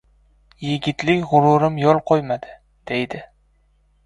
[0.67, 2.57] Yigitlik g‘ururim yo‘l qo‘ymadi,
[2.95, 3.23] deydi!